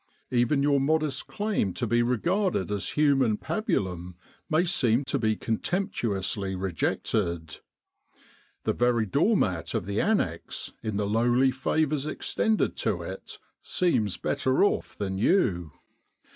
Even 0.31 0.63
your 0.63 0.79
modest 0.79 1.27
claim 1.27 1.75
to 1.75 1.85
be 1.85 2.01
regarded 2.01 2.71
as 2.71 2.93
human 2.97 3.37
pabulum 3.37 4.15
may 4.49 4.63
seem 4.63 5.03
to 5.05 5.19
be 5.19 5.35
contemptuously 5.35 6.55
rejected. 6.55 7.57
The 8.63 8.73
very 8.73 9.05
doormat 9.05 9.75
of 9.75 9.85
the 9.85 9.99
annexe, 9.99 10.71
in 10.81 10.97
the 10.97 11.05
lowly 11.05 11.51
favours 11.51 12.07
extended 12.07 12.75
to 12.77 13.03
it, 13.03 13.37
seems 13.61 14.17
better 14.17 14.63
off 14.63 14.97
than 14.97 15.19
you. 15.19 15.71